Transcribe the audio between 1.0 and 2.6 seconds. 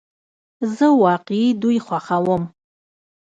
واقعی دوی خوښوم